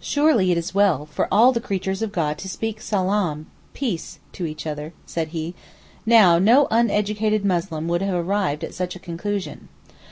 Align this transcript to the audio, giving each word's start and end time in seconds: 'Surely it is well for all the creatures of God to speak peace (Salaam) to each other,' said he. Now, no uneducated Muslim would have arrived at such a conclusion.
'Surely 0.00 0.50
it 0.50 0.58
is 0.58 0.74
well 0.74 1.06
for 1.06 1.28
all 1.30 1.52
the 1.52 1.60
creatures 1.60 2.02
of 2.02 2.10
God 2.10 2.38
to 2.38 2.48
speak 2.48 2.78
peace 2.78 2.86
(Salaam) 2.86 3.46
to 4.32 4.44
each 4.44 4.66
other,' 4.66 4.92
said 5.06 5.28
he. 5.28 5.54
Now, 6.04 6.40
no 6.40 6.66
uneducated 6.72 7.44
Muslim 7.44 7.86
would 7.86 8.02
have 8.02 8.16
arrived 8.16 8.64
at 8.64 8.74
such 8.74 8.96
a 8.96 8.98
conclusion. 8.98 9.68